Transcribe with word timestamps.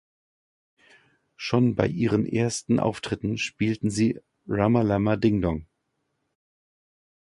Schon 1.35 1.75
bei 1.75 1.87
ihren 1.87 2.25
ersten 2.25 2.79
Auftritten 2.79 3.37
spielten 3.37 3.91
sie 3.91 4.19
"Rama 4.47 4.81
Lama 4.81 5.15
Ding 5.15 5.41
Dong". 5.43 5.67